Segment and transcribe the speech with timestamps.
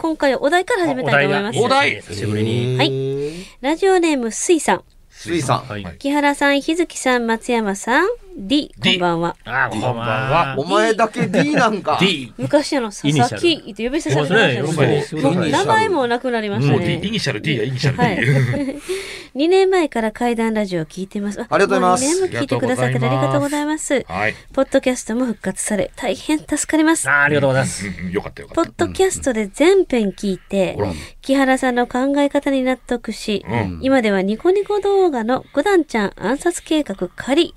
[0.00, 1.58] 今回はお題から始めたいと思います。
[1.58, 2.78] お題久しぶりに。
[2.78, 3.44] はい。
[3.60, 5.84] ラジオネームすいさん、水さん、はい。
[5.98, 9.36] 木原さん、日月さん、松山さん、D、こんばんは。
[9.44, 10.54] あー、こんばんはは。
[10.58, 12.32] お前だけ D なんか D。
[12.38, 17.10] 昔あの、佐々木って呼び捨てされてましたね名前もなくなりましたもう D、イね。
[17.10, 18.80] ニシャル D やイニシャル D。
[19.34, 19.44] はい。
[19.44, 21.40] 2年前から怪談ラジオを聞いてます。
[21.40, 24.04] あありがとうございますも2年も聞いてくださってありがとうございます。
[24.08, 24.34] はい。
[24.52, 27.08] ポッドキャストも復活され、大変助かります。
[27.10, 27.86] ありがとうございます。
[28.10, 28.86] よかったよかポッった。
[28.86, 30.76] ドキャストで全編聞いて
[31.22, 33.78] 木原さんの考え方に納得し、うん。
[33.82, 37.54] 今ではニコニコ動画の五段ちゃん暗殺計画仮。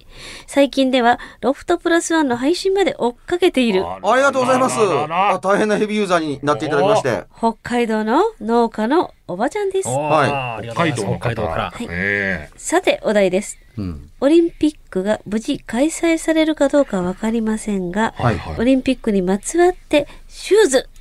[0.47, 3.85] 最近ではロフトプラスワンの配信まで追っかけている。
[3.85, 9.87] ありがとうございますあらららあ大変なヘビーユーザーになっていただきまして北海道の農家のおばちゃんです。
[9.87, 11.17] はいありがとう北ございます海道。
[11.17, 11.73] 北海道から。
[11.89, 13.57] えさて、お題です。
[13.77, 20.92] うんオリンピックが無事開催されるかどうかわかりませんが、はいオリンピックにまつわってシューズ、うん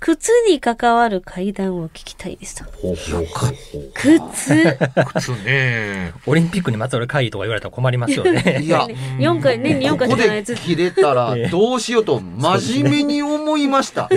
[0.00, 2.64] 靴に関わる会談を聞きたいですと。
[3.94, 4.78] 靴
[5.14, 6.12] 靴ね。
[6.26, 8.60] オリンピックにまつわる会議とか言われたら困りますよね。
[8.62, 8.86] いや
[9.18, 10.20] 4回、年に4回ここ。
[10.22, 14.08] で切れたらどうしようと真面目に思いました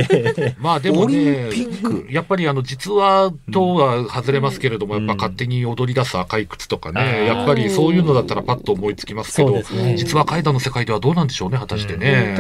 [0.57, 9.61] まあでもオリねンピック、やっぱりあの実話とは外れますけれども、やっぱ勝手に踊り出す赤い靴とかうんね、やっぱりそういうのだったらパッと思いつきますけど。
[9.95, 12.35] 実話怪談の世界ではどうなんでしょうね、果たしてね。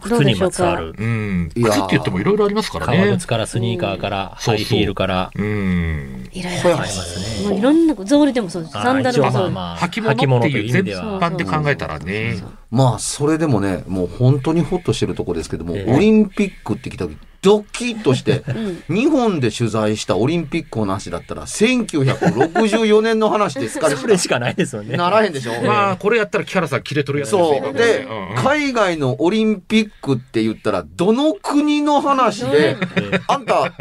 [0.00, 0.34] 靴に。
[0.34, 0.94] まつわる。
[0.96, 1.50] うん。
[1.54, 3.26] いやー靴って言ってもいろいろありますからね革靴。
[3.26, 5.30] からスニーカーから、ハイヒールから。
[5.34, 6.28] うん。
[6.32, 6.86] いろいろありま。
[6.86, 7.58] すすもうね。
[7.58, 8.72] いろんな、草履でもそうです。
[8.72, 9.54] サンダルもそうです。
[9.54, 12.36] まあ履物っていう全般で考えたらね。
[12.70, 18.42] まあそれでもねもう本当にホッとしてるとこですけども、ええオリンピックって聞いた時ドキッとして
[18.88, 18.96] うん。
[18.96, 24.96] 日本で取材したオリンピックの話だったら1964年の話ですかねそれしかないですよね。
[24.96, 27.56] ならへんでしょ、まあ、これやったら木原さん切れとるやつですよそう。
[27.58, 28.06] 今で、
[28.36, 33.72] 海外のオリンピックって言ったらどの国の話でえあんた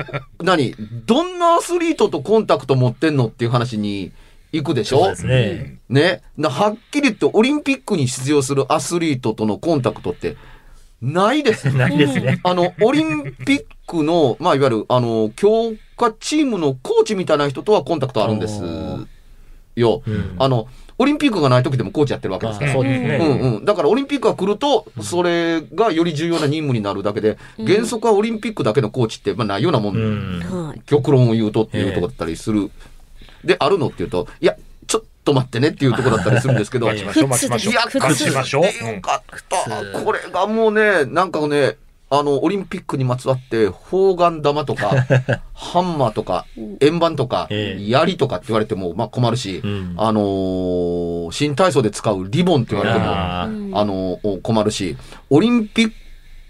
[0.41, 0.75] 何
[1.05, 4.11] どんなアスリートとコンタクト持ってんのっていう話に
[4.51, 4.99] 行くでしょ？
[4.99, 5.79] そうですね。
[5.89, 6.21] ね。
[6.37, 10.35] なはっきり言ってオリンピックに出場するアスリートとのコンタクトって
[11.03, 12.39] ないですないですね。
[12.43, 18.61] あの、オリンピックの、まあ、いわゆる、あの、強化チームのコーチみたいな人とはコンタクトあるんです
[19.75, 20.01] よ。
[20.07, 22.73] うんあの、オリンピックがない時でもコーチやってるわけですあから。
[22.73, 23.17] そうですね。
[23.17, 23.65] うんうん。
[23.65, 30.67] だからオリンピックが来ると、それがより重要な任務になるだけで、うん原則はオリンピックだけのコーチって、まあ、ないようなもん、うん。
[30.67, 30.81] はい。
[30.85, 32.69] 極論を言うとっていうところだったりする。
[33.43, 34.55] で、あるのっていうと、いや、
[35.23, 37.73] と待ってねっていうところだったりするんですけど、 待ちましょう、待ちましょう。
[37.73, 38.63] いや、待ちましょう。
[38.63, 39.99] よかった。
[39.99, 41.77] これがもうね、なんかね、
[42.09, 44.91] あの、オリンピックにまつわって、砲丸玉とか、
[45.55, 46.45] ハンマーとか、
[46.79, 54.95] 円盤とか、ええ槍とかって言われても、まあ困るし、うんあのー新体操で使うリボンって言われても、ああのー困るし、
[55.31, 55.91] オリンピッ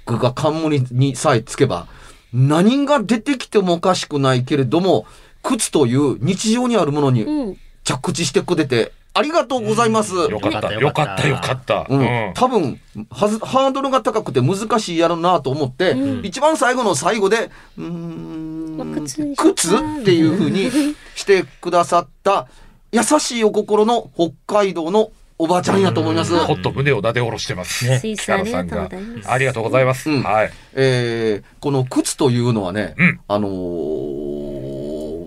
[0.05, 1.87] クが冠にさえつけば、
[2.33, 5.05] 何が出てきてもおかしくないけれども、
[5.43, 7.57] 靴という日常にあるものにうん。
[7.83, 10.15] 着地してくれて、ありがとうございます。
[10.15, 11.85] よかった、よかった、よかった。
[11.89, 12.31] ううんん。
[12.33, 12.79] 多分
[13.11, 20.71] はずハードルが高くて難しいやろなと思って、うん一番最後の最後でうーんまあ靴っていう風に
[21.15, 22.47] してくださった
[22.91, 26.35] 優しいお心の北海道のおばあちゃんやと思います。
[26.37, 27.87] ほっと胸をなで下ろしてます。
[27.87, 29.29] ねスイスありがとうございます。
[29.31, 30.09] ありがとうございます。
[30.09, 30.51] うんはい。
[30.73, 34.83] えーこの靴というのはね、うんあのー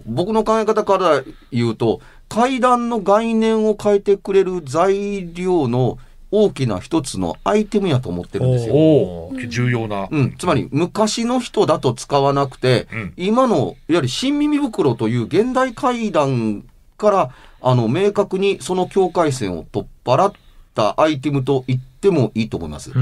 [0.08, 1.22] 僕の考え方から
[1.52, 5.98] 言うと、階段の概念を変えてくれる材料の
[6.30, 8.74] 大きな一つのアイテムやと思ってるんですよ。
[8.74, 10.08] おお重要な。
[10.10, 16.64] うん、つまり昔の人だと使わなくて、うん今のいわゆる新耳袋という現代階段
[16.98, 17.30] から
[17.60, 20.32] あの明確にその境界線を取っ払っ
[20.74, 22.92] たアイテムと言ってもいいと思います。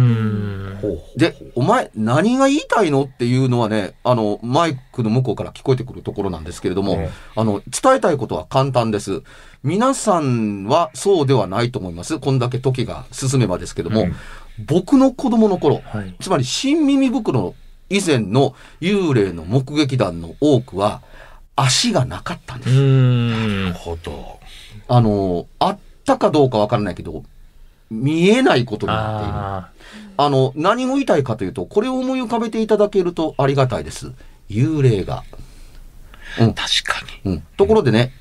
[1.17, 9.23] で、お前何が言いたいのっていうのはね、あの、マイクの向こうから聞こえてくるところなんですけれども、うんあの、伝えたいことは簡単です。
[9.63, 12.19] 皆さんはそうではないと思います。
[12.19, 14.15] こんだけ時が進めばですけども、うん
[14.67, 16.15] 僕の子供の頃、はい。
[16.21, 17.55] つまり新耳袋の
[17.91, 21.03] 以前の幽霊の目撃談の多くは
[21.57, 22.81] 足がなかったんでうす。
[22.81, 23.63] ん。
[23.65, 24.39] なるほど。
[24.89, 27.25] あの、あったかどうかわからないけど、
[28.03, 29.35] 見えないことになっている。
[29.35, 29.71] あ
[30.17, 34.13] あの、何を言いたいかというと、これを思い浮かべていただけるとありがたいです。
[34.49, 35.25] 幽霊画。
[36.37, 36.95] 確か
[37.25, 37.41] うん。
[37.57, 38.13] ところでね、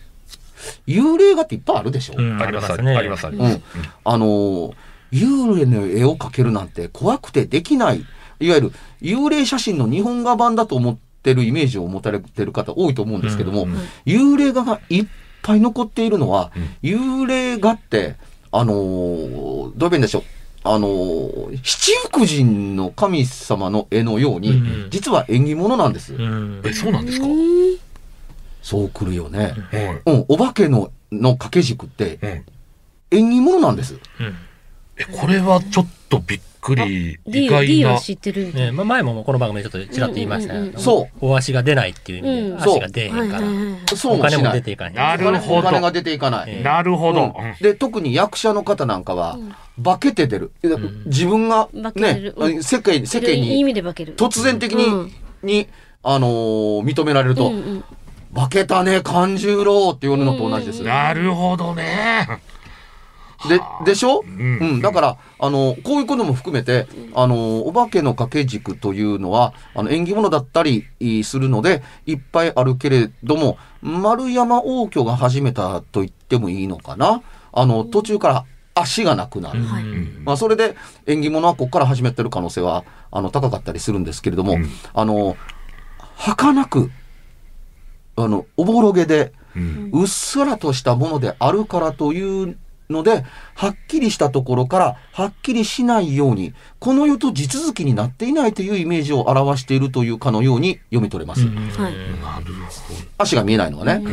[0.88, 2.38] 幽霊画っていっぱいあるでしょ、ーうん。
[2.38, 2.44] に。
[2.44, 2.96] あります、ね。
[2.96, 3.56] あります、ありうます。
[3.58, 3.64] ん。
[4.04, 4.74] あのー
[5.14, 8.04] 幽霊の絵を描けるなんて怖くてできない。
[8.40, 13.76] いわゆる幽霊写真の日本画版だと思ってるイメージを持たれてる方多いと思うんですけども、うん
[14.08, 15.06] 幽霊画がいっ
[15.44, 18.16] ぱい残っているのは、幽霊画って、
[18.56, 20.24] あのーどういうんでしょう。
[20.64, 24.54] あのー七福神の神様の絵のように、う
[24.88, 26.14] ん実は縁起物なんです。
[26.14, 26.62] うん。
[26.64, 27.26] え、そうなんですか？
[28.62, 29.54] そう来るよね。
[29.72, 30.12] はい。
[30.12, 32.46] うん、お化けのの掛け軸ってうん
[33.20, 33.96] 縁起物なんです。
[34.20, 34.36] うん。
[34.98, 38.00] え、これはちょっとびっくり、意 D, 外 D はな。
[38.00, 38.72] 知ってるね、な。
[38.72, 41.26] まあ前もこの番組でちょっとちらっと言いましたようんうんうんそう。
[41.26, 43.98] お足が出ないっていう意味で、うん足が出えへんはいから。
[43.98, 44.52] そうお金も。
[44.54, 44.94] 出ていかへん。
[44.96, 46.52] なるほどお金が出ていかない。
[46.52, 47.36] ええなるほど。
[47.38, 49.38] うんで、特に役者の方なんかは、
[49.84, 50.52] 化けて出る。
[51.06, 52.32] 自分がね
[52.62, 54.16] 世間、世間に味で化ける。
[54.16, 55.12] 突然的に、うん
[55.44, 55.68] に、
[56.04, 57.52] あのー認められると、
[58.36, 60.84] 化けたね、勘十郎っていうのと同じです。
[60.84, 62.28] なるほどね。
[63.50, 64.24] で、でしょ？
[64.24, 64.28] ん。
[64.28, 64.82] うん。
[64.82, 70.86] だから、あの、こういうことも含めて、あの、お化けの掛け軸というのは、あの、縁起物だったり
[71.24, 77.22] するので、いっぱいあるけれども、丸山王居が始めたと言ってもいいのかな？
[77.52, 78.46] あの、途中から
[78.76, 79.62] 足がなくなる。
[79.62, 79.84] はい。
[80.24, 80.76] まあ、それで
[81.06, 84.70] 縁起物はここから始めてる可能性は、あの、高かったりするんですけれども、うん。
[84.94, 85.36] あの、
[86.16, 86.92] 儚く、
[88.16, 89.90] あの、おぼろげで、うん。
[89.94, 92.58] うっすらとしたものであるからという
[92.94, 93.26] ので、
[93.56, 101.46] はっきりしたところからはっきりしないように、この世と地続きになっていないというイメージを表しているというかのように読み取れます。
[101.46, 101.94] はい。
[102.22, 102.54] なる
[103.18, 104.02] 足が見えないのはね。
[104.06, 104.08] う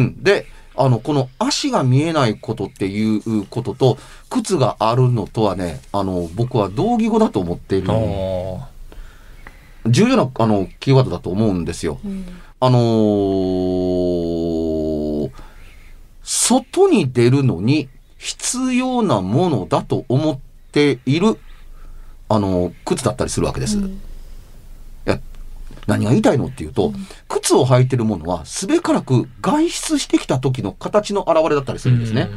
[0.00, 0.22] ん。
[0.22, 0.46] で、
[0.76, 3.98] あの、この足が見えないことっていうことと、
[4.30, 7.88] 靴があるのとはね、あの、僕は同義語だと思っている。
[9.86, 11.98] 重要な、あの、キーワードだと思うんですよ。
[12.60, 14.16] あのー
[16.28, 17.88] 外に出るのに
[18.18, 20.38] 必要なものだと思っ
[20.72, 21.38] ている、
[22.28, 23.76] あの靴だったりするわけです。
[23.78, 23.80] い
[25.04, 25.20] や、
[25.86, 26.92] 何が言いたいのっていうと、
[27.28, 32.28] 靴を履いてるものは、すべからく外出してきた時の形の表れだったりするんですね。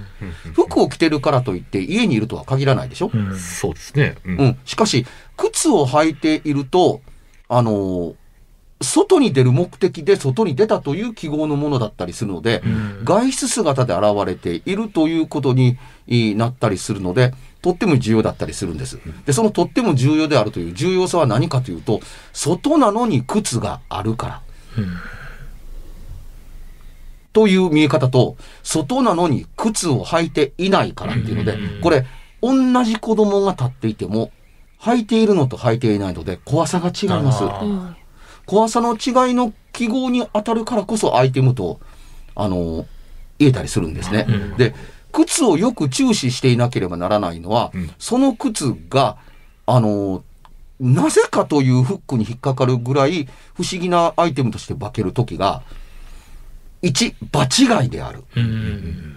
[0.54, 4.16] 服を着てるからといって家にいるとは限らないでしょ、うんそうですね。
[4.26, 4.58] ううん。
[4.66, 5.06] しかし、
[5.38, 7.02] 靴を履いていると、
[7.48, 8.16] あのー
[8.82, 15.78] 外に出る目的で外に出たという記号のものだったりするので、ん外出姿で現れているということに
[16.08, 19.00] いなったりするので、とっても重要だったりするんです。
[19.26, 22.00] で、そのとっても重要であるという重要さは何かというと、
[22.32, 24.42] 外なのに靴があるから。
[27.34, 32.06] という見え方と、外なのに靴を履いていないからっていうので、これ、
[32.42, 34.32] 同じ子供が立っていても、
[34.82, 37.44] 履いているのと履いていないので怖さが違います。
[38.50, 41.80] 怖さの違いの記号に当たるからこそアイテムと、
[42.34, 42.88] あの、
[43.38, 44.26] 言えたりするんですね。
[44.58, 44.74] で、
[45.12, 49.18] 靴をよく注視していなければならないのは、んその靴が、
[49.68, 50.24] あの、
[50.80, 55.62] なぜかというフックに引っかかるぐらい不思議なアイテムとして化けるときが、
[56.82, 58.24] 1、場違いである。
[58.36, 59.16] うん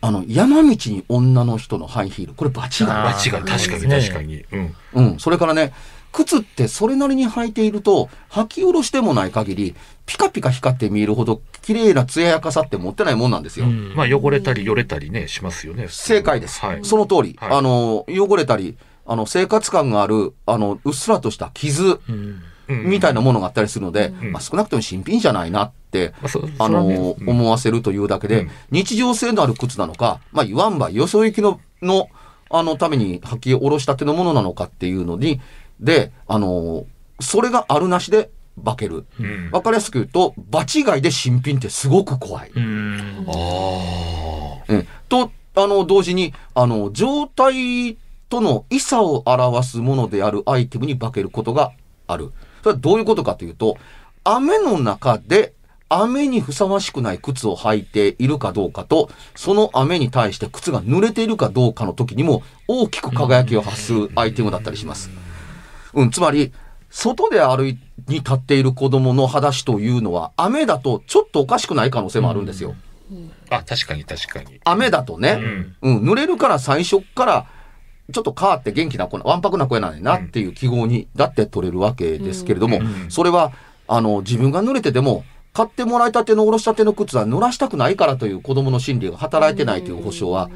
[0.00, 2.34] あの、山道に女の人のハイヒール。
[2.34, 2.86] これ場違い。
[2.86, 4.44] 間あー違い、確かに確かに。
[4.52, 4.74] うん。
[4.94, 5.18] うん。
[5.18, 5.72] それからね、
[6.16, 9.74] 靴ってそれなりに履いていると、履き下ろしてもない限り、
[10.06, 13.66] ピカピカ光って見えるほど綺麗な艶やかさって持ってないもんなんですよ。
[13.66, 15.88] うんまあ、汚れたり、よれたりね、しますよね。
[15.90, 16.60] 正解です。
[16.60, 16.80] はい。
[16.84, 17.36] その通り。
[17.38, 26.14] はいあの、汚れたり、あの、生活感がある、あの、うっすらとした傷うんみたいなものがあったりするので、んまあ、少なくとも新品じゃないなって、
[26.58, 32.08] まあの、思わせるというだけで、うん日常性のある靴なのか、まあ、言わんば、よそ行きの、の、
[32.48, 35.40] あの、ために履き下ろしたてのものなのかっていうのに、
[35.80, 36.86] で、あの、
[37.20, 38.30] それがあるなしで
[38.64, 39.04] 化ける。
[39.20, 42.50] うんわかりやすく言うと、場違いで新品ってすごく怖い。
[42.54, 43.26] うん。
[43.28, 47.96] あうんと、あの、同時に、あの、状態
[48.28, 51.72] との異差を表すものであるアイテムに化けることが
[52.06, 52.32] ある。
[52.62, 53.76] それはどういうことかというと、
[54.24, 55.54] 雨の中で
[55.88, 65.10] 雨にふさわしくない靴を履いているかどうかと、その雨に対して靴が濡れているかどうかの時にも大きく輝きを発するアイテムだったりします。
[65.96, 66.52] うん、つまり、
[66.90, 72.74] 外で歩いに立っている子供の裸足というのは、雨だとちょっとおかしくない可能性もあるんですよ。
[73.50, 73.56] あ。
[73.56, 74.60] あ、確かに確かに。
[74.64, 75.40] 雨だとね、
[75.82, 77.46] うん、濡れるから最初っから、
[78.12, 83.52] ちょっと変わって元気な子な、わんぱくな子やないなっていう記号にだって取れるわけですけれども、うんそれは、
[83.88, 90.50] あの、自分が濡れてでも、買ってもらいたてのおろしたての靴は濡らしたくないからという子供の心理が働いてないという保証は、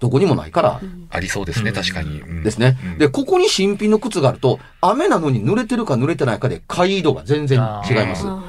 [0.00, 0.80] どこにもないから
[1.10, 2.20] ありそうですね、確かに。
[2.20, 2.78] うんですね。
[2.84, 8.26] うんで、ここに新品の靴があると、雨なのに濡れてるか濡れてないかで、回移度が全然違います。
[8.26, 8.42] は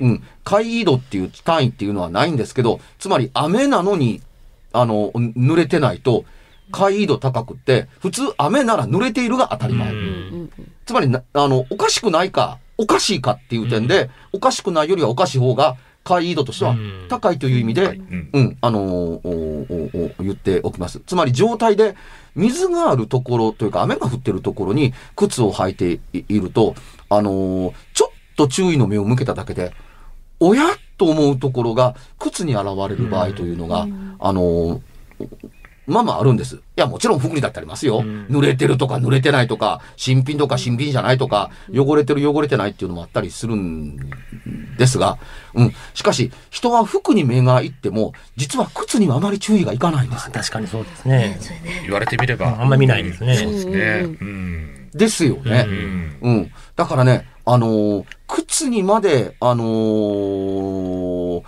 [0.00, 0.22] うん。
[0.44, 4.20] 回移度っていう単位っていうのはないんですけど、つまり雨なのに、
[4.72, 6.24] あの、濡れてないと、
[6.72, 9.92] 回移度高くって、普通雨なら濡れているが当たり前。
[10.84, 17.06] つまりな、あの、おかしくないか、おかしいかっていう点で、おかしくないよりはおかしい方が、回移度としてはうん。
[17.08, 18.30] 高いという意味で、うん。
[18.32, 21.00] うん、あのーおおお言っておきます。
[21.04, 21.96] つまり状態で
[22.36, 26.74] 水があるところというか雨が降ってるところに靴を履いていいると、
[27.08, 29.72] あのーちょっと注意の目を向けただけで、
[30.38, 30.64] おや
[30.96, 34.80] と思うところが靴に現れる場合というのが、あのー
[35.86, 36.56] まあまああるんです。
[36.56, 37.98] いや、もちろん服にだってありますよ。
[37.98, 43.96] うん濡れてるとか濡れてないとか、新品とか新品じゃないとか、汚れてる汚れてないっていうのもあったりするん
[44.78, 45.18] ですが、
[45.54, 45.72] うん。
[45.94, 50.30] しかし、人は服に目がいっても、実は靴にはあまり注意がいかないんです。
[50.30, 51.38] 確かにそうですね。
[51.84, 52.60] 言われてみれば。
[52.60, 53.78] あんま見ないですねそうですね。
[54.20, 54.90] ううん。
[54.92, 55.66] ですよね。
[56.22, 56.50] ううんん。
[56.74, 61.42] だからね、あのー靴にまで、あのー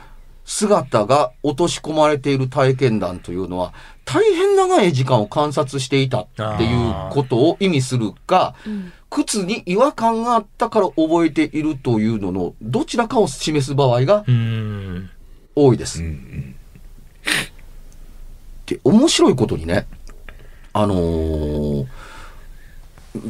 [0.49, 3.75] 姿が落とし込まれている体験談というのは、
[4.07, 15.09] 大変長い時間を観察していたっていうことを意味するか、うん靴に違和感があったから覚えているというのの、どちらかを示す場合がうん。
[15.55, 16.03] 多いです。
[16.03, 16.55] うん
[18.67, 19.87] で、面白いことにね、
[20.75, 21.87] あのー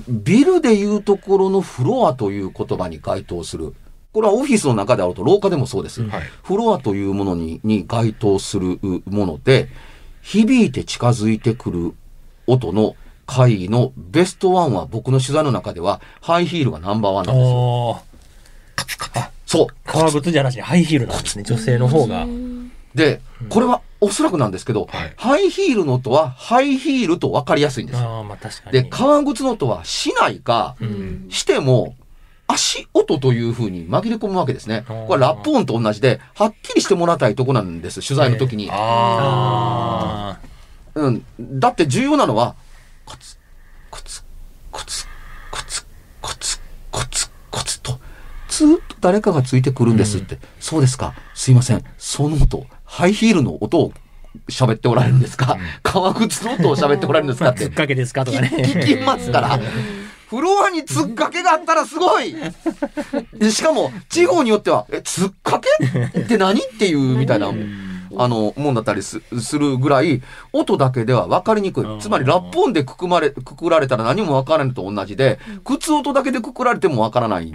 [0.09, 3.75] ビルでいうところのフロアという言葉に該当する。
[4.13, 6.03] これはオフィスの中であると廊下でもそうです。
[6.03, 6.23] はい。
[6.43, 9.69] フロアというものにに該当するもので、
[10.23, 11.95] 響いて近づいてくる
[12.47, 12.97] 音の
[13.27, 17.57] 会議のベストワンは僕の取材の中ではハイヒールがナンバーワンなんですよ。
[17.57, 18.09] おー。
[19.47, 19.67] そう。
[19.85, 21.45] 革靴じゃなしにハイヒールなんですね。
[21.45, 22.27] 女性の方が。
[22.95, 27.99] で、これはおそらくなんですけど、はいハイヒールの音はハイヒールと分かりやすいんです。
[27.99, 28.73] ああ、まあ確かに。
[28.73, 31.27] で、革靴の音はしないか、うん。
[31.31, 31.95] しても、
[32.51, 34.85] 足音という風に紛れ込むわけですね。
[34.89, 38.71] これラップ音と同じで、はっきりしてもらいたいとこなんです、取材の時に。
[38.73, 40.39] ああ
[40.95, 41.25] うん。
[41.41, 42.55] だって重要なのは、
[43.05, 43.37] コツ、
[43.91, 44.25] コツ、
[44.73, 45.07] コツ、
[45.51, 45.87] コツ、
[46.23, 48.01] コツ、コツ、コツと、
[48.49, 50.39] ずーっと誰かがついてくるんですって。
[50.59, 51.15] そうですか。
[51.35, 51.85] すいません。
[51.99, 53.93] その音、ハイヒールの音を
[54.49, 57.75] 喋っておられるんですか、革靴の音を喋っておられるんですかって つっ。
[57.75, 58.25] かけですか？
[58.25, 58.51] とかね。
[58.57, 59.59] 聞きますから。
[60.29, 62.35] フロアにつっかけがあったらすごい
[63.33, 65.69] でしかも、地方によっては、え、つっかけ？
[66.21, 66.61] って何？
[66.61, 71.85] っていうみたいな、あの、もんだったりすするぐらい、音だけでは分かりにくい。
[72.01, 77.55] つまり、ラップ音でくくまれ、くくられたら何も分からないと同じで、靴音だけでくくられても分からないん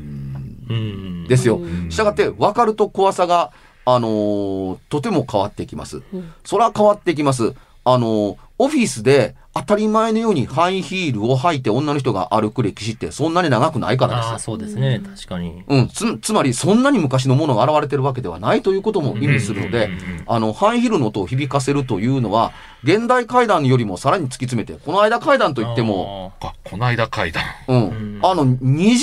[0.70, 1.28] うん。
[1.28, 1.92] ですようん。
[1.92, 3.52] したがって、分かると怖さが、
[3.86, 6.02] あのーとても変わってきます。
[6.14, 7.54] うんそれは変わってきます。
[7.86, 14.46] あの、オフィスで当たり前のようにハイヒールを履いて女の人が歩く歴史ってそんなに長くないからああ、です。
[14.46, 15.00] そうですね。
[15.04, 15.64] 確かに。
[15.68, 19.92] うん、つ、つまりそんなに昔のものが現れてるわけではないということも意味するので
[20.26, 22.52] あの、ハイヒールの音を響かせるというのは、
[22.84, 27.44] 現代階段よりもさらに突き詰めて、この間階段といっても、ああ、この間階段。
[27.68, 28.98] うん、んあの、20年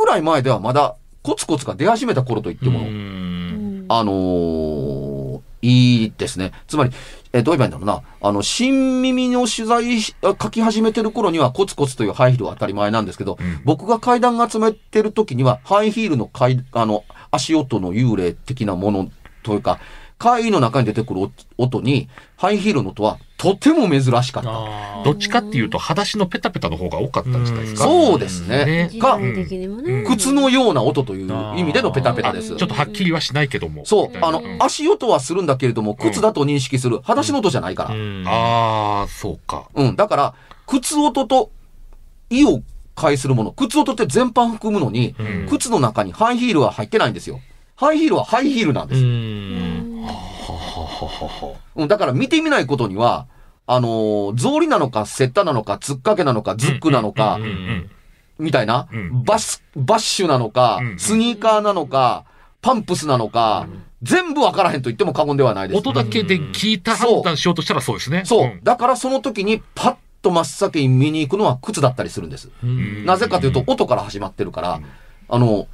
[0.00, 2.70] ぐらい前ではまだコツコツが出始めた頃といってー。
[2.70, 3.86] も、うん。
[3.88, 6.52] あのーいいですね。
[6.66, 6.90] つまり、
[7.32, 8.02] えーどう言えばいいんだろうな。
[8.20, 19.10] あの、新耳の取材書き始めてる頃にはコツコツというハイヒールは当たり前なんですけど、うん僕が階段が集めてる時には、ハイヒールの階、あの、足音の幽霊的なもの
[19.42, 19.78] というか、
[20.22, 25.02] 階の中に出てくる音に、ハイヒールの音はとても珍しかった。
[25.04, 27.82] どっちかっていうと、裸足のペタペタの方が多かったんじゃないですか？
[27.82, 28.64] そうですね。
[28.64, 29.18] ねが。
[30.06, 32.54] 靴のような音という意味でのペタペタあです。
[32.54, 33.84] ちょっとはっきりはしないけども。
[33.84, 37.94] そうあのん、足音はするんだけれども、靴だと認識する、裸足の音じゃないから。
[37.96, 38.22] うん。
[38.24, 39.64] ああ、そうか。
[39.74, 39.96] うん。
[39.96, 40.34] だから、
[40.68, 41.50] 靴音と、
[42.30, 42.62] 意を
[42.94, 47.40] 介するもの、靴音って全般含むのに、うん靴の中にハイヒールは入ってないんですよ。
[47.74, 49.02] ハイヒールはハイヒールなんでうす。
[51.78, 51.82] ん。
[51.82, 53.26] うん、だから見てみないことには、
[53.66, 57.38] あのー草履なのか、セッタなのか、つっかけなのか、ズックなのか
[58.38, 62.24] みたいな、うんバス、バッシュなのかう、んスニーカーなのか、
[62.60, 63.66] パンプスなのか、
[64.02, 65.78] 全部わからへんと言っても過言ではないです。
[65.78, 68.22] 音だけで聞いた判断しようとしたらそうですね。
[68.24, 68.46] そう。
[68.46, 72.50] んだからその時にパッと真っ先に見に行くのは靴だったりするんです。
[72.64, 74.80] んなぜかというと、音から始まってるから、
[75.28, 75.66] あの、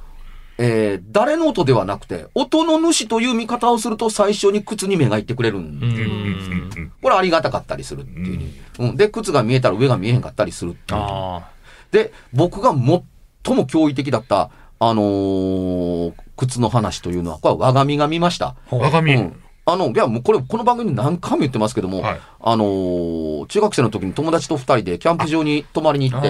[0.61, 5.93] えー誰の音ではなくて、音の主という見方をすると最初に靴に目がいってくれるんうでうん。
[5.93, 5.99] うん。
[5.99, 8.95] うんうんこれありがたかったりするっていうに、うん。
[8.97, 10.99] で、靴が見えたら上が見えへんかったりするっていう。
[11.01, 11.47] あ
[11.91, 13.03] で、僕が最も
[13.45, 18.55] 驚異的だった、あのー靴の話というのは、これは我が身が見ました。
[18.69, 19.15] 我が身。
[19.15, 22.19] うんあの、いや、もうこれ、この番組で何回も言ってますけども、はい。
[22.41, 26.29] あのー中学生の時に友達と二人でキャンプ場に泊まりに行って。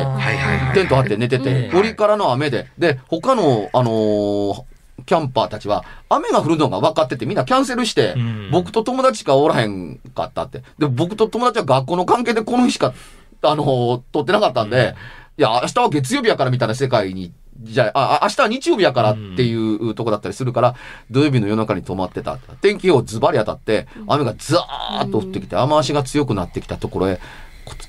[0.73, 1.79] テント張って寝てて、うん。
[1.79, 4.63] 折からの雨で、で、他の、あのー
[5.05, 8.49] キャンパーたちは、雨が降るのが分かってて、みんなキャンセルして、うん。
[8.51, 10.61] 僕と友達しかおらへんかったって。
[10.77, 12.93] で、僕と友達は学校の関係でこの日しか、
[13.41, 14.95] あのー撮ってなかったんで、
[15.37, 20.75] いや、明日は月曜日やからみたいな世界に、じゃあ、あ明日は日曜日やからっていうとこだったりするから、
[21.11, 22.37] 土曜日の夜中に泊まってた。
[22.61, 27.19] 天気予報ズバリ当たって、雨がザーッと降ってきて、雨足が強くなってきたところへ、
[27.65, 27.87] コツ、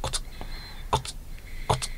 [0.00, 0.22] コツ、
[0.90, 1.14] コツ、
[1.66, 1.90] コツ、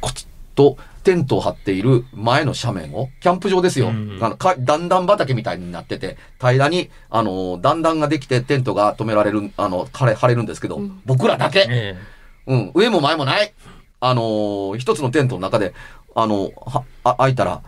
[0.00, 3.88] コツと、テントを張っている前の斜面を、キャンプ場ですよ。
[3.88, 11.98] うんあの、か段々畑みたいになってて、平らに、あの、段々ができてテントが止められる、あの、晴れ、晴れるんですけど、僕らだけ、え
[12.46, 13.52] うん、上も前もない。
[14.00, 15.72] あのー一つのテントの中で、
[16.14, 17.62] あの、は、あ、開いたら、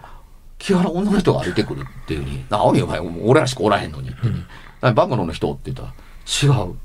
[0.58, 4.44] 木原女の人が歩いてくるっていうに、なおいお前、俺らしかおらへんのにっていうふうに、
[4.80, 5.92] 何バカノの人って言ったら、
[6.26, 6.76] 違うっ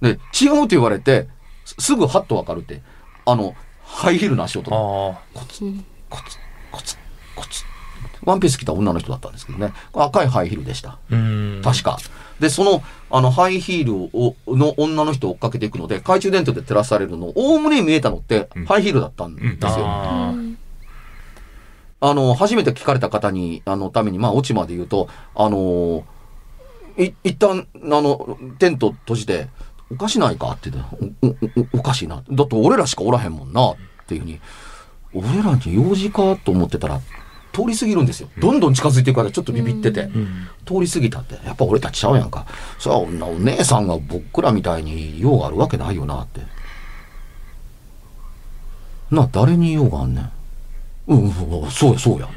[0.00, 0.14] て。
[0.14, 1.28] で、違うって言われて、
[1.64, 2.82] すすぐハッとわかるって、
[3.24, 5.60] あの、ハイヒールの足音あコツ、
[6.08, 6.38] コツ、
[6.70, 6.96] コツ、
[7.34, 7.64] コツ。
[8.24, 9.72] ワンピース着た女の人だったんですけどね。
[9.92, 10.98] 赤いハイヒールでした。
[11.10, 11.45] うん。
[11.72, 11.98] 確か。
[12.40, 19.84] で、その、あの、ハイヒールを、の女の人を追っかけていくので、懐中電灯で照らされるの、おおむね見えたのって、ハイヒールだったんですよ。
[19.86, 20.34] あ
[21.98, 26.04] あの、初めて聞かれた方に、あの、ために、まあ、オチまで言うと、あの
[26.98, 29.48] い、一旦、あの、テント閉じて、
[29.90, 30.50] おかしないか？
[30.50, 31.36] って言って、
[31.72, 32.22] お、お、おかしいな。
[32.28, 34.40] だって俺らしかおらへんもんな、っていうふうに、
[35.14, 36.36] 俺らに用事か？
[36.36, 37.00] と思ってたら、
[37.56, 38.28] 通り過ぎるんですよ。
[38.38, 40.02] どんどん近づいていくからちょっとビビってて。
[40.02, 40.48] うん。
[40.66, 42.44] 通り過ぎたって、やっぱ俺たちちゃうやんか。
[42.78, 46.42] そりゃお姉さんが僕らみたいに用があるわけないよなって。
[49.10, 50.30] な、誰に用があんねん。
[51.06, 52.34] うん、うん、そうや、そうやって。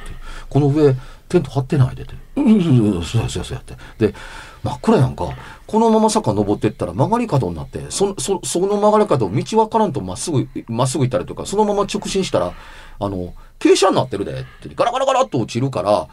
[0.49, 0.95] この上、
[1.27, 2.13] テント張ってないでて。
[2.38, 3.75] うん、うん、うん、そうや、そうや、そうやって。
[4.08, 4.15] で、
[4.63, 5.30] 真っ暗やんか。
[5.67, 12.54] このまま坂登ってったら曲がり角になって、そ、そ、その曲がり角、道わからんとまっすぐ、まっすぐ行ったりとか、そのまま直進したら、
[13.00, 16.08] あの、傾斜になってるで、って、ガラガラガラっと落ちるから、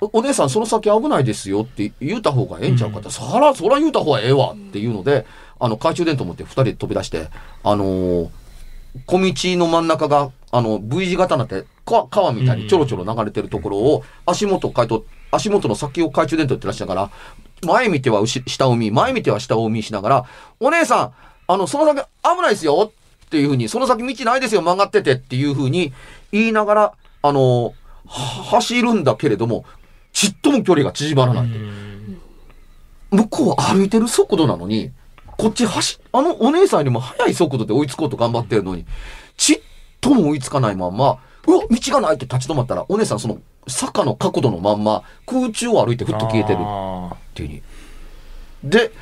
[0.00, 5.26] おお姉さんその先危ないですよって言うた方がええんちゃうかって、そら、そら言うた方がええわっていうので、
[5.60, 7.28] あの、懐中電灯持って二人で飛び出して、
[7.62, 8.28] あのー
[9.06, 17.10] 小道の真ん中が、あの、V 字型になって、川川みたいにちょろちょろ流れてるところを、足元をかいと、足元の先を懐中電灯照らしながら、
[17.64, 20.24] 前見ては下を見、前見ては下を見しながら、
[20.60, 21.12] お姉さん、
[21.46, 22.92] あの、その先危ないですよ
[23.26, 25.92] っていうふうに、その先道ないですよ、曲がっててっていうふうに
[26.32, 27.74] 言いながら、あの、
[28.06, 29.64] 走るんだけれども、
[30.12, 31.48] ちっとも距離が縮まらない。
[33.10, 34.92] 向こう歩いてる速度なのに、
[35.36, 38.84] こっち走、あのお姉さんよりも速い速度で追いつこうと頑張ってるのに、
[39.36, 39.60] ちっ
[40.00, 46.58] とも追いつかないまんま、うわ、道がないって立ち止まったら、お姉さんその坂の角度のまんま、空中を歩いてふっと消えてる
[47.34, 47.62] っていうに。
[48.62, 48.92] で、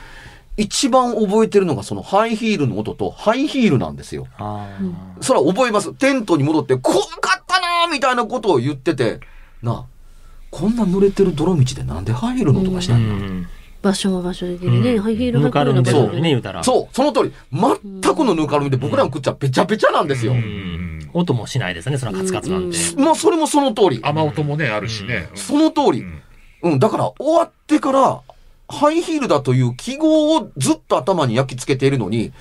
[0.56, 4.26] 一番覚えてるのがそのハイヒールの音とハイヒールなんですよ。
[5.20, 5.92] それは覚えます。
[5.94, 9.20] テントに戻って、怖かったなーみたいなことを言ってて、
[9.62, 9.84] なあ、
[10.50, 13.46] こんな濡れてる泥道でなんでハイヒールの音がしうないの、ん。
[13.82, 16.64] 場所は場所でね、ハイヒールぬ履くようかるでしょなん場所でね、言うたら。
[16.64, 17.32] そう、その通り。
[17.52, 20.32] 全くのぬかるみで僕らの口はべちゃべちゃなんですよ。
[20.32, 22.76] うん音もしないですね、そのカツカツなんて。
[22.96, 24.00] まあ、それもその通り。
[24.02, 25.28] 雨音もね、あるしね。
[25.34, 26.04] その通り。
[26.62, 28.20] うんうん、だから終わってから、
[28.68, 32.32] ハイヒールだという記号をずっと頭に焼き付けているのに、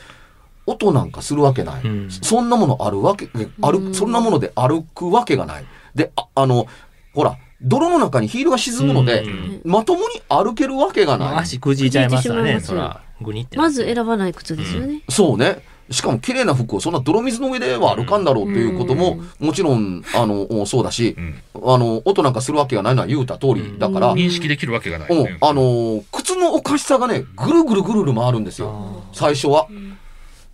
[0.65, 1.83] 音なんかするわけない。
[1.83, 3.27] うんそんなものあるわけ、
[3.61, 5.65] 歩く、そんなもので歩くわけがない。
[5.95, 6.67] で、ああの、
[7.13, 11.35] ほら、泥の中にヒールが沈むので、うんまともに歩けるわけがない。
[11.37, 13.01] 足くじいちゃいますからね、そら。
[13.21, 13.69] ぐにってなま。
[13.69, 15.01] ず選ばない靴ですよね。
[15.09, 15.63] そうね。
[15.91, 25.09] しかも綺麗な服をそんな泥水の上では歩かんだろうということも、もちろん、あの、そうだし、うんあの、音なんかするわけがないのは言うた通りだから、認識できるわけがない。
[25.09, 25.13] あ
[25.53, 29.03] のー靴のおかしさがね、ぐるぐるぐるぐる回るんですよ。
[29.13, 29.67] 最初は。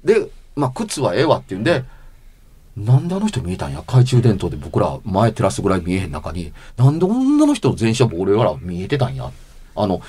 [0.04, 1.84] で、まあ、靴はええわって言うんで、
[2.76, 3.80] なんであの人見えたんや？
[3.82, 9.32] 懐中電灯で僕ら前照らすぐらい見えへん中に、なんで女の人の全身は俺ら見えてたんや？
[9.76, 10.02] あの、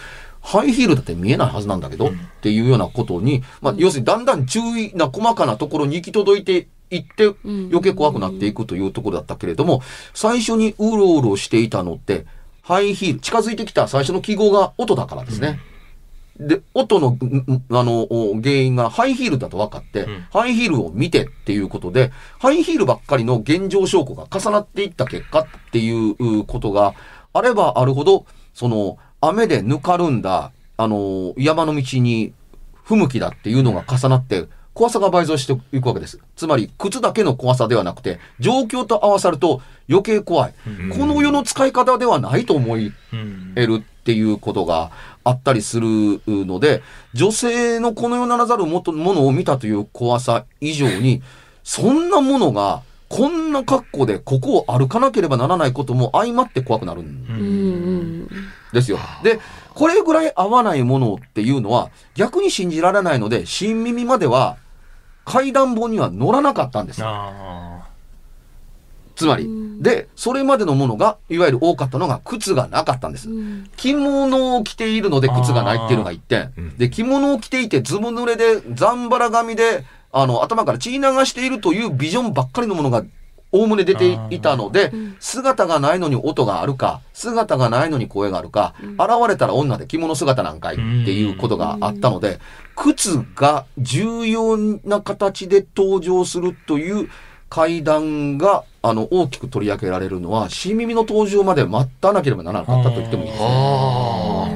[0.49, 9.83] ハイヒールだって見えないはずなんだけど、っていうようなことに、まあ、要するにだんだん注意な細かなところに行き届いていって、余計怖くなっていくというところだったけれども、
[10.15, 12.25] 最初にうろうろしていたのって、
[12.63, 15.61] ハイヒール、近づいてきた最初の記号が音だからですね。
[16.41, 17.19] で、音の、
[17.71, 20.27] あの、お原因がハイヒールだと分かって、ん。
[20.33, 26.95] ハイヒールを見てっていうことで、ハイヒールばっかりの現状証拠が重なっていった結果っていうことが
[27.35, 32.33] あればあるほど、その、雨でぬかるんだ、あの、山の道に
[32.85, 36.21] 不向きだっていうのが重なって、怖さが倍増していくわけです。
[36.37, 40.55] つまり、靴だけの怖さではなくて、状況と合わさると余計怖い。
[40.97, 44.93] この世の使い方ではないと思いうん得るっていうことが
[45.25, 51.23] あったりするので、女性のこの世ならざるもとものを見たという怖さ以上に、
[51.65, 57.45] そんなものが、こんな格好でここを歩かなければならないことも相まって怖くなるんうんう
[58.25, 58.29] ん
[58.73, 58.99] ですよ。
[59.23, 59.41] で、
[59.75, 64.59] これぐらい合わないものっていうのは逆に信じられないので、新耳までは
[65.25, 67.03] 階段本には乗らなかったんです。
[67.03, 67.87] あ
[69.19, 69.49] つまり。
[69.81, 73.29] で、それまでのものが、いわゆる多かったのが靴がなかったんです。
[73.29, 76.53] うん着物を着ているので靴がないっていうのが一点。
[76.79, 83.05] で、着物を着ていてずぶ濡れで、ざんばら髪で、あの、頭から血流しているというビジョンばっかりのものが、
[83.51, 92.41] おおむね出ていたので、姿がないのに音があるか、姿がないのに声があるか、現れたら女で着物姿なんかいっていうことがあったので、
[92.77, 97.09] 靴が重要な形で登場するという
[97.49, 103.49] 階段が、あの、大きく取り上げられるのは、新耳の登場まで待たなければならなかったと言ってもいいですね。
[103.49, 104.49] あ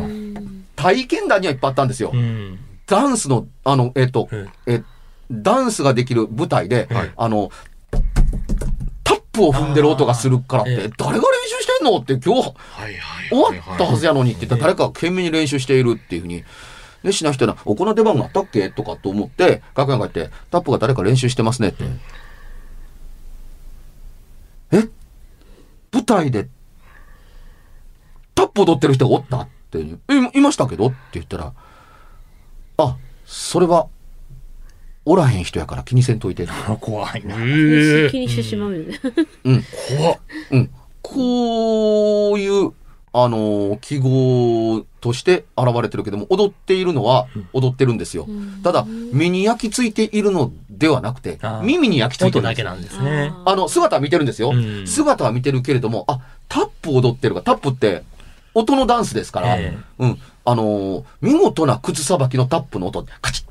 [0.76, 2.16] 体験談にはいっぱいあったんですよあ。
[2.16, 2.20] う。
[2.20, 2.58] ん。
[2.86, 4.82] ダンスの、あの、えっ、と、うんえ、
[5.33, 7.12] ダンスができる舞台で、はい。
[7.16, 7.51] あの、
[9.03, 12.55] タップを踏んでる音がするからって、誰が練習してんのって今日。
[13.31, 16.45] 終わったはずやのにって言ったら誰かが懸命に練習しているっていうふうに。
[17.03, 18.68] で、しな人な、おこんな出番があったっけ？
[18.71, 21.68] とかと思って、楽屋に帰って、タップが誰か練習してますね？
[21.68, 21.85] って。
[24.73, 24.88] え？
[25.92, 26.49] 舞台で、
[28.35, 30.88] タップ踊ってる人がおったって、え、いましたけど？
[30.88, 31.53] って言ったら、
[32.77, 33.88] あ、それは、
[35.04, 36.46] おらへん人やから気にせんといて。
[36.80, 37.36] 怖いな。
[37.38, 39.00] え え気にしてしまうよね。
[39.44, 39.64] うん。
[39.98, 40.18] 怖っ。
[40.52, 40.70] うん。
[41.02, 42.72] こういう、
[43.14, 48.26] あのー記号として現れてるけども、踊っているのは踊ってるんですよ。
[48.62, 52.64] ただ、目に焼き付いているのではなくて耳に焼き付いて音るんですよ。
[52.64, 53.32] だけなんですね。
[53.44, 54.50] あの、姿は見てるんですよ。
[54.50, 57.42] うん姿は見てるけれども、あ、タップ踊ってるか。
[57.42, 58.04] タップって、
[58.54, 60.18] 音のダンスですから、えうん。
[60.44, 63.44] あのー見事な靴さばきのタップの音、カチッ、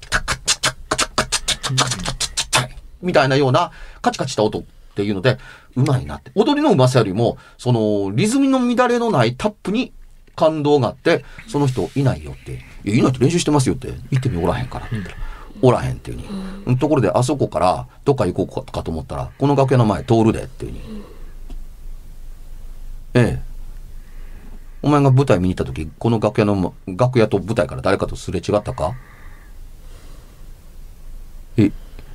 [3.02, 4.64] みたいなようなカチカチした音っ
[4.96, 5.38] ていうので、
[5.76, 6.32] うまいなって。
[6.36, 9.94] 踊りのうまさよりも、その、リズムの乱れのないタップに
[10.36, 12.64] 感動があって、その人いないよって。
[12.84, 13.88] いや、いないって練習してますよって。
[14.10, 15.18] 言ってみおらへんからって言ったら。
[15.62, 16.30] おらへんっていうふうに。
[16.66, 21.02] うんところで、あそこからどっか行こうかと思ったら、この楽屋の前通るでっていうふうに。
[23.14, 23.52] ええ。
[24.84, 28.96] お前が舞台見に行った時、この楽屋の、楽屋と舞台から誰かとすれ違ったか？
[31.58, 31.70] い、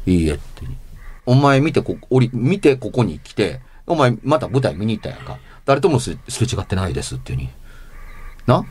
[0.07, 0.65] いいえって。
[1.27, 5.39] お前見てこ、おり、見てここに来て、お前また舞台見に行ったやんか。
[5.65, 7.49] 誰ともすれすれ違ってないですっていうに。
[8.47, 8.65] な？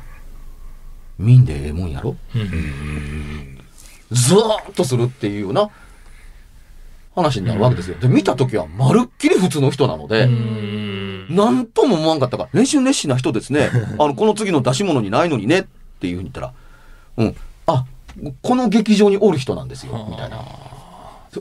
[1.18, 2.16] 見んでええもんやろ？
[4.12, 5.70] ずーっとするっていうような
[7.16, 7.98] 話になるわけですよ。
[8.00, 11.36] で、見た時はまるっきり普通の人なので、うん。
[11.36, 13.70] なんとも思わんかったから、練習熱心な人ですね。
[14.00, 15.66] あの、この次の出し物にないのにね、っ
[16.00, 16.54] ていうふうに言ったら、
[17.18, 17.36] うん、
[17.68, 17.86] あ、
[18.42, 20.44] この劇場におる人なんですよ、みたいな。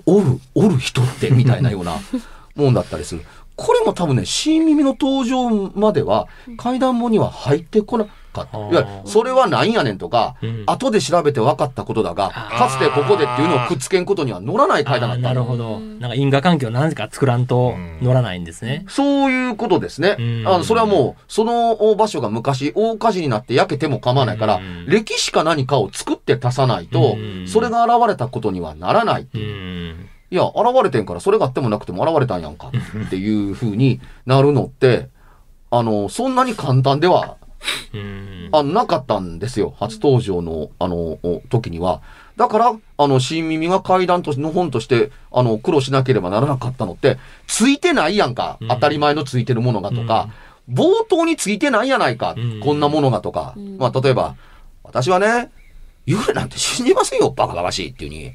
[0.07, 1.97] おる、おる人って、みたいなような
[2.55, 3.23] もんだったりする。
[3.57, 6.27] これも多分ね、新耳の登場までは、
[6.57, 8.59] 階段門には入ってこなかった。
[8.59, 15.23] いわゆる、それはなんやねんとか、うん後で調べて分かったことだが、かつてここでっていうのをくっつけんことには乗らない階段だった。
[15.23, 15.79] なるほど。
[15.79, 18.85] なんか因果関係を何か作らんと乗らないんですね。
[18.89, 20.17] そういうことですね。
[20.19, 29.29] うんあの、それはもう、その場所が昔大火事になって焼けても構わないから、うん歴史か何かを作って足さないと、うんそれが現れたことにはならない。
[29.33, 30.09] うん。
[30.31, 32.73] いや、現れてんから、それがあってもなくても現れたんやんか、
[33.07, 35.09] っていう風になるのって、
[35.71, 37.44] あの、そんなに簡単では、うん。
[38.53, 39.75] あなかったんですよ。
[39.79, 42.03] 初登場の、あの、お時には。
[42.37, 48.59] だから、あの、新耳が階段としての本として、あの、苦労しなければならなかったのって、ついてないやんか。
[48.61, 50.29] うん当たり前のついてるものがとか、
[50.71, 52.35] 冒頭についてないやないか。
[52.37, 53.55] うんこんなものがとか。
[53.57, 54.37] んまあ、例えば、
[54.83, 55.51] 私はね、
[56.07, 58.35] 幽霊なんて信じませんよ、バカバカしいっていうに。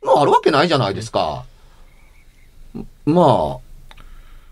[0.00, 1.44] そんなのあるわけないじゃないですか。
[3.04, 3.65] まあ、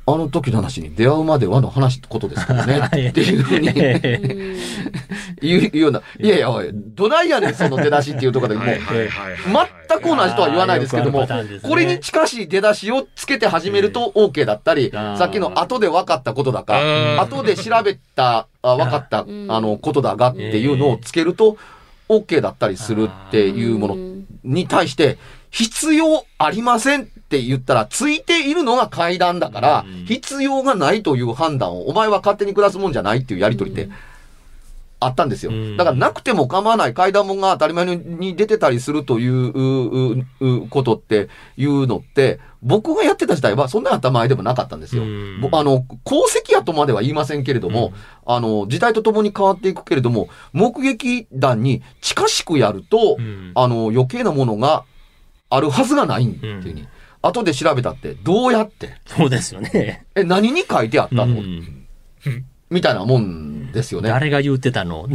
[0.06, 2.80] あの時の話に出会うまではの話ってことですからね。
[2.92, 3.06] はい。
[3.06, 3.72] っていうふうに
[5.40, 6.02] 言うような。
[6.20, 8.64] いやいや、おい、どないやねん、その出だしっていうところでも。
[8.64, 11.26] う、全く同じとは言わないですけども、
[11.62, 19.46] これに近しい出だしをつけて始めると OK だったり、さっきの後で分かったことだかうん、後で調べた、あ分かった、あん。
[19.46, 21.56] の、ことだがっていうのをつけると
[22.10, 23.96] OK だったりするっていうもの
[24.44, 25.16] に対して、
[25.50, 33.88] 必要ありませんって言ったら、ついているのが階段だからうん、必要がないという判断を、お前は勝手に下すもんじゃないっていうやりとりって、
[35.00, 35.52] あったんですよ。
[35.52, 35.76] うん。
[35.76, 45.02] だからなくても構わない階段門が当たり前に出てたりするということっていうのって、僕がやってた時代はそんな頭前でもなかったんですよ。
[45.02, 45.06] あ
[45.62, 47.92] の、功績やとまでは言いませんけれども、
[48.24, 53.52] あの、時代とともに変わっていくけれども、目撃談に近しくやると、うん。
[53.54, 54.84] あの、余計なものが
[55.50, 56.88] あるはずがないっていうふうに。
[57.26, 58.94] 後で調べたって、どうやって？
[59.06, 60.06] そうですよね。
[60.14, 61.86] え、何に書いてあったの、うん
[62.70, 64.08] みたいなもんですよね。
[64.08, 65.06] 誰が言ってたの？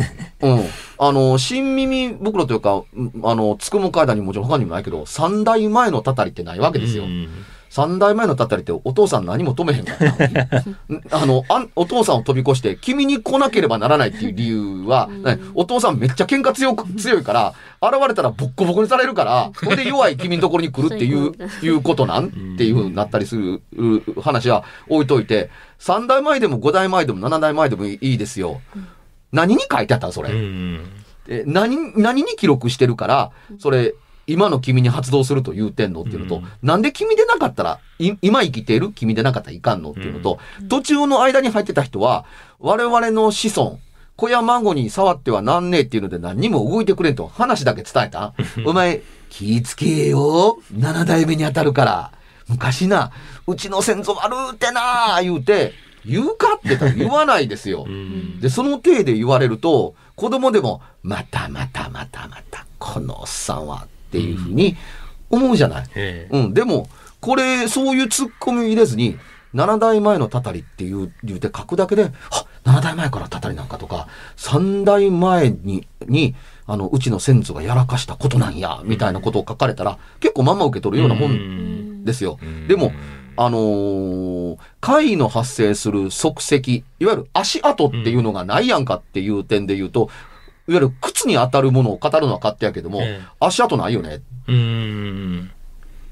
[0.42, 0.60] うん。
[1.00, 7.04] あの、新耳袋というか、うんあの、つくも階段にもちろん他にもないけど、三代前のたたりってないわけですよ。
[7.04, 7.28] うん
[7.70, 10.48] 三代前のたたりってお父さん何も止めへんからな。
[11.22, 28.62] あのあん、お父さんを飛び越して、君に来なければならないっていう理由は、ねお父さんめっちゃ喧嘩強く、強いから、現れたらボッコボコにされるから、 ほんで弱い君のところに来るっていう、いうことなんっていうふうになったりするう話は置いといて、三代前でも五代前でも七代前でもいいですよ。
[29.32, 30.32] 何に書いてあったのそれ？
[30.32, 30.82] うん
[31.32, 33.94] え何、何に記録してるから、それ、
[34.32, 38.92] 今の君に発動すると言うてんのっていうのと、うんなんで君でなかったら、い今生きている？
[38.92, 40.40] 君でなかったらいかんのっていうのと、
[40.70, 42.26] 途中の間に入ってた人は、
[42.60, 43.80] 我々の子孫、
[44.16, 48.34] 子や孫に触ってはなんねえっていうので何にも動いてくれんと話だけ伝えた
[48.66, 50.60] お前、気ぃつけよ。
[50.76, 52.12] 七代目に当たるから。
[52.48, 53.12] 昔な、
[53.48, 55.74] うちの先祖悪うてな言うて、
[56.06, 57.86] 言うかって言わないですよ。
[57.88, 64.76] うんで、その体で言われると、子供でも、またまたまたまた、このおっさんはっていうふうに
[65.30, 65.88] 思うじゃない。
[65.96, 66.36] ええ。
[66.36, 66.90] うん、でも、
[67.22, 69.18] これ、そういうツッコミを入れずに、
[69.54, 82.40] 7代前のたたりっていう、言うて書くだけで、あ、7代前からたたりなんかとか、3代前に、に、あの、うちの先祖がやらかしたことなんや、みたいなことを書かれたら、結構まんま受け取るようなもんですよ。
[82.68, 82.92] でも、
[83.38, 90.10] あのー、怪異の発生する足跡、いわゆる足跡っていうのがないやんかっていう点で言うと、
[90.70, 93.26] いわゆる靴に当たるものを語るのは勝手やけども、ええ。
[93.40, 94.22] 足跡ないよね。
[94.48, 95.52] うん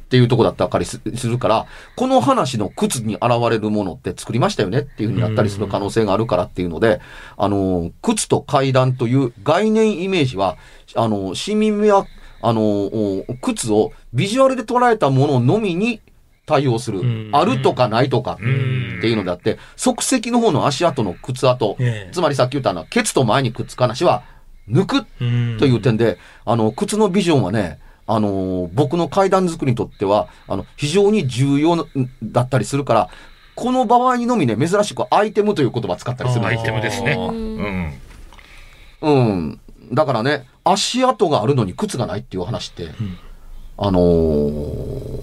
[0.07, 1.65] っていうとこだったりすするから、
[1.95, 7.01] この話の靴に現れるものって作りましたよねっていうふうになったりする可能性があるからっていうので、
[7.35, 10.57] あの、靴と階段という概念イメージは、
[10.95, 12.07] あの、市民は、
[12.41, 16.01] あの、お靴をビジュアルで捉えたもののみに
[16.45, 17.01] 対応する。
[17.01, 17.29] うん。
[17.33, 22.11] あるとかないとかってんいうのであって、足跡の方の足跡の靴跡、ええ。
[22.13, 24.23] つまりさっき言ったのは、ケツと前にくっつく話は
[24.69, 31.85] 抜くうんという点で、あの、靴のビジョンはね、あのー僕の階段作りにとっては、あの、非常に重要な
[32.23, 33.09] だったりするから、
[33.55, 36.73] この場合にのみね、珍しくアイテムという言葉使ったりするんアイですよ。
[36.73, 37.15] テムですね。
[39.01, 39.11] うん。
[39.13, 39.59] うん。
[39.93, 42.89] だからね、足跡があるのに靴がないっていう話って、
[43.77, 45.17] あのー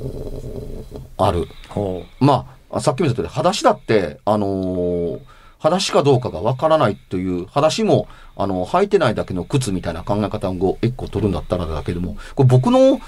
[1.16, 1.46] ある。
[1.68, 5.20] ほまあ、さっきも言った通り、裸足だって、あのー
[5.64, 13.00] 裸足かどうかがわからないという、裸足も、あの、履いてないだけの靴みたいな考え方を一個取るんだったらだけども、これ僕の、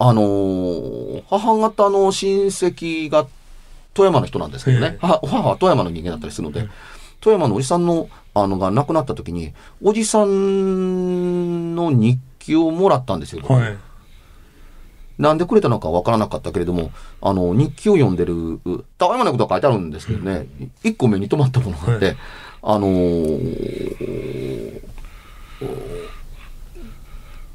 [0.00, 3.28] あのー母方の親戚が
[3.94, 6.68] 富山の人なんですけどね、母母は富山の人間だったりするので、
[7.20, 13.44] 富山のおじさんの、あの、が亡くなった時に、おじさんの日記をもらったんですよ。
[13.48, 13.76] うはい
[15.20, 18.58] なんでくれたのかわからなかったけれども、あの、日記を読んでる、
[18.96, 20.46] たわいもないことが書いてあるんですけどね、
[20.82, 22.16] 一個目に留まったものがあって、はい。
[22.62, 24.80] あのー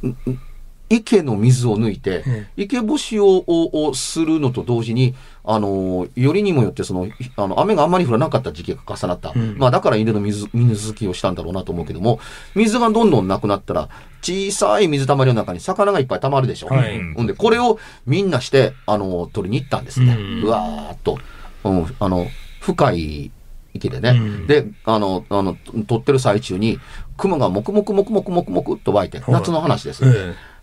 [0.07, 0.54] ん
[0.89, 9.31] 池の水を抜いてえ、池干しをををするのと同時に、あのーよりにもよってその、あの、雨があんまり降らなかった時期が重なった。
[9.35, 12.19] うんまあだから稲の水、水拭きをしたんだろうなと思うけども、
[12.55, 13.89] 水がどんどんなくなったら、
[14.21, 16.67] 小さい水たまりの中に魚がいっぱい溜まるでしょ。
[16.67, 20.15] はいほんで、これをみんなして、あの、取りに行ったんですね。
[20.19, 21.19] うんうわーっと。
[21.63, 22.27] うん、あの、
[22.59, 23.31] 深い
[23.73, 24.09] 池でね。
[24.11, 26.79] うんで、あの、あの、取ってる最中に、
[27.17, 30.03] 雲がもくもくもくもくもくもくっと湧いて、はい夏の話です。
[30.05, 30.54] えピカッ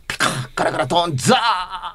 [0.55, 1.37] カラカラトン、ザ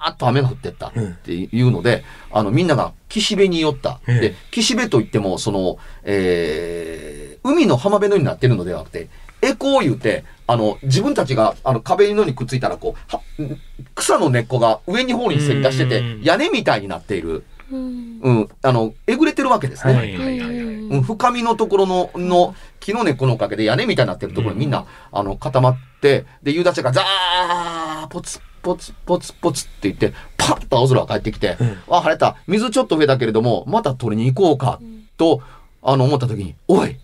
[0.07, 0.91] ーッと雨が降ってったっ
[1.23, 3.99] ていうので、あの、みんなが岸辺に寄った。
[4.07, 9.09] ええで、岸辺といっても、その、えー、海の浜辺のようになってるのではなくて、
[9.41, 13.21] エコー言うて、あの、自分たちが、あの、壁のにくっついたら、こう、は
[13.95, 17.43] 草の根っこが上に方にせり出しててうん、屋根みたいになっている。
[17.69, 19.93] うんうん、あの、えぐれてるわけですね。
[19.93, 20.57] はいはいはいはい。
[20.87, 31.57] うん、深みのところの、の、木の根っこのおかげで屋根みたいになってるところにみんな、あの、固まって、で、夕立がザー、ポツポツポツポツって言って、パッと青空が帰ってきて、
[31.89, 32.37] あ、晴れた。
[32.47, 34.79] 水ちょっと増えたけれども、また取りに行こうか、
[35.17, 35.41] と、
[35.81, 36.97] あの、思った時に、おい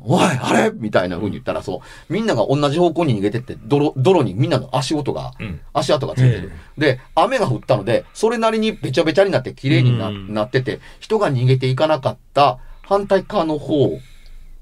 [0.00, 0.70] おい、あれ？
[0.72, 5.60] みたいな風に言ったら、そう、みんなが同じ方向に逃げてって、泥、泥にみんなの足音が、うん。
[5.72, 6.52] 足跡がついてる。
[6.76, 10.34] で、雨が降ったので、それなりにべちゃべちゃになって綺麗にな,、うん。
[10.34, 13.98] なってて、人が逃げていかなかった反対側の方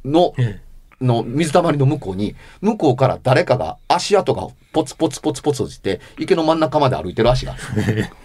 [0.05, 0.63] の、え
[1.01, 7.57] の水たまりの向こうに、向こうから誰かが足跡がポツポツポツポツ落ちて、池の真ん中まで歩いてる足があ
[7.91, 8.07] る。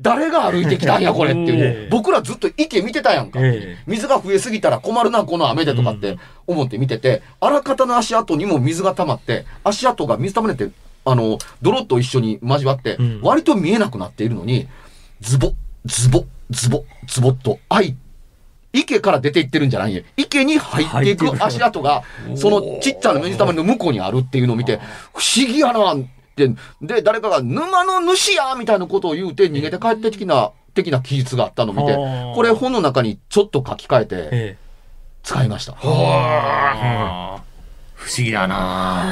[0.00, 1.88] 誰が歩いてきたんや、 これっていう。
[1.90, 3.38] 僕らずっと池見てたやんか。
[3.42, 10.68] え水が増えすぎたら困るな、この雨でとかって思って見てて、あらかたの足跡にも水が溜まって、足跡が水溜まれて、
[11.04, 14.66] あの、泥と一緒に交わってうん、割と見えなくなっているのに、
[15.20, 15.54] ズボ、
[15.84, 17.96] ズボ、ズボ、ズボっと、愛、
[18.74, 20.02] 池から出ていってるんじゃないよ。
[20.16, 22.02] 池に入っていく足跡が、
[22.34, 24.80] そのちっちゃな水溜まりの向こうにあるっていうのを見て、
[25.14, 25.98] 不思議やなっ
[26.34, 26.48] て、
[26.82, 34.56] で、誰かが沼の主やみたいなことを言うて逃げて帰ってきな、的な記述があったのを見てはあ、これ本の中にちょっと書き換ええてえ
[35.22, 35.72] 使いました。
[35.74, 37.40] 不思
[38.18, 39.04] 議だな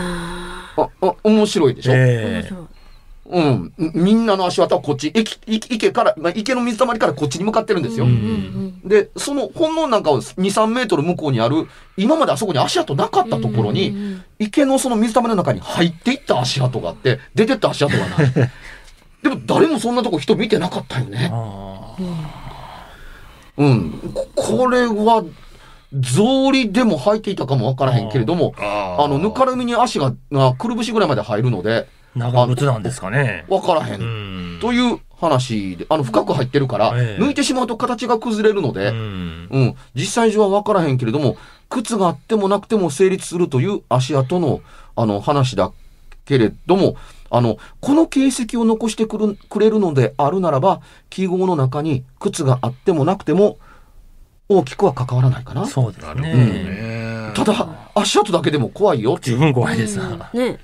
[0.77, 2.43] あ、あ面白いでしょ、面え。
[2.45, 2.65] え白い
[3.25, 3.73] うん。
[3.79, 8.07] みんなの足跡はこっち、池池池から、まあ、池の水たまりからこっちに向かってるんですよ。
[8.07, 18.33] うんうんで、その本能なんかを2、3メートル向こうにある、今まであそこに足跡なかったところうんに、うん池のその水たまりの中に入っていった足跡があって、出てった足跡がない。
[19.23, 21.31] でも誰もそんなとこ人見てなかったよね。
[21.33, 21.95] あ
[23.57, 24.13] うん。
[24.13, 25.25] ここれは、
[26.03, 33.45] 草履でも履いていたかもわからへんけれども、あの、ぬかるみに足が、がくるぶしぐらいまで入るので、あ長靴なんですかね。
[33.49, 33.95] わからへ。
[33.95, 34.57] うん。
[34.57, 37.23] んという話で、あの、深く入ってるから、ええ。
[37.23, 39.49] 抜いてしまうと形が崩れるのうで、ん。
[39.51, 41.37] うん、実際上は分からへんけれども、
[41.69, 44.61] 靴があってもなくても成立するという足跡の、
[44.97, 45.73] あの、話だ
[46.25, 46.97] けれども、
[47.31, 53.59] あの、この形跡を残してくるくれるのであるならば、記号の中に靴があってもなくても、
[54.49, 55.67] 大きくは関わらないかな。
[55.67, 56.35] そうですね。
[56.35, 57.33] ね。
[57.35, 59.39] ただ、足跡だけでも怖いよっていう。
[59.39, 60.31] 十分怖いですな。
[60.35, 60.59] ね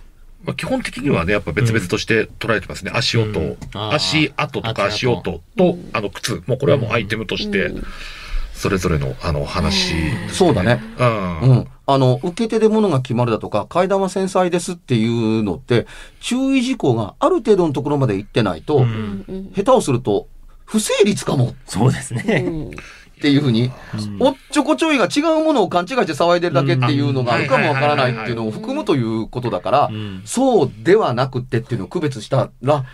[0.49, 2.91] まあ、基本的にはね、やっぱ別々として捉えてますね。
[2.95, 6.43] 足音、うん足跡とか足音と、あの、靴。
[6.47, 7.85] もうこれはもうアイテムとしてうん、
[8.55, 9.93] それぞれの、あの、話。
[10.31, 10.81] そうだね。
[10.99, 11.41] うん。
[11.41, 11.69] うん。
[11.85, 15.87] あの、受け手で物が決まるだとか、階段は繊細ですっていうのって、
[16.21, 20.29] 注意事項がある程度のところまで行ってないと、ううん下手をすると、
[20.65, 22.71] 不成立かもそうですうねん
[23.19, 23.71] っていうふうに、
[24.21, 30.23] おっちょこちょいが違うものを勘違いして騒いでるだけっていうのがあるかもわからないっていうのを含むということだからう、ん。
[30.25, 32.85] そうではなくてっていうのを区別したら、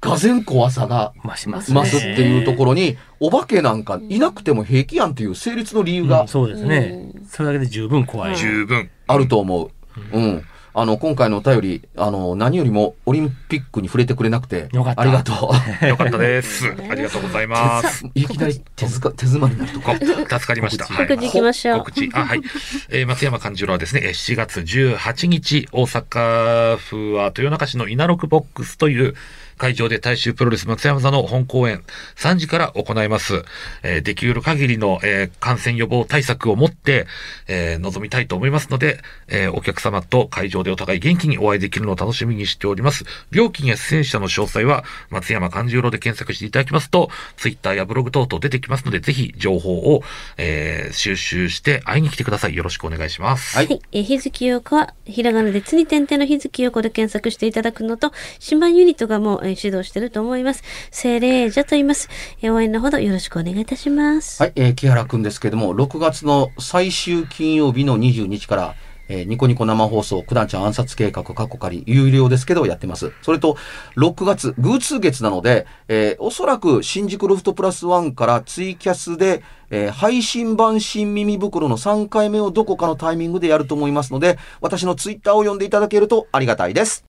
[0.00, 6.28] がぜん怖さが増しますね増すっていうところに、お化けなんかいなくても平気やんっていう成立の理由がうん。
[6.28, 7.12] そうですね。
[7.28, 8.36] それだけで十分怖い。
[8.36, 8.90] 十分。
[9.06, 9.70] あると思う。
[10.12, 10.44] うん。
[10.74, 15.84] あの、今回のお便り、あの、何よりもオリンピックに触れてくれなくて、よかったありがとう。
[15.86, 16.66] よかったです。
[16.90, 18.06] ありがとうございます。
[18.14, 19.92] いきなり手づか手詰まりになるとか。
[19.92, 20.86] こ 助かりました。
[20.86, 22.10] はい告知行きましょう告知。
[22.14, 22.40] あ、はい。
[22.88, 29.14] えー松山勘十郎はですね、えー7月18日、大阪府は豊中市の稲六ボックスという
[29.62, 31.84] 会場で大衆プロレス松山座の本公演
[32.16, 33.44] 3時から行います。
[33.84, 37.06] えーできる限りの、えー感染予防対策を持って、
[37.46, 38.98] えー臨みたいと思いますので、
[39.28, 43.04] えーお客様と会場でお互い元気にお会いできるのを楽しみにしております。
[43.30, 50.02] 料金や出演者の詳細は松山勘十郎で検索していただきますと、ツイッターやブログ等々出てきますので、ぜひ情報を、
[50.38, 52.56] えー収集して会いに来てください。
[52.56, 53.56] よろしくお願いします。
[53.56, 53.80] はいはい。
[53.92, 60.62] えー日月陽子は、ひらがなでつに点々の日月陽子で検索していただくのと、島ユニットがもう、えー指導してると思います。
[60.90, 62.08] 精霊者と言います。
[62.44, 64.42] 応援のほどよろしくお願いいたします。
[64.42, 68.74] はい、えー木原くんですけども、6月の最終金曜日の22日から、
[69.08, 73.12] えーニコニコ生放送、九段ちゃん暗殺計画、過去仮、有料ですけどやってます。
[73.22, 73.56] それと、
[73.96, 87.11] 6月、偶数月なので、えーおそらく新宿ロフトプラスワンからツイキャスで、えー配信版新耳袋の3回目をどこかのタイミングでやると思いますので、私のツイッターを読んでいただけるとありがたいです。